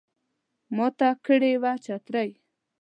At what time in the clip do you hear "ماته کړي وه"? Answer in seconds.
0.75-1.73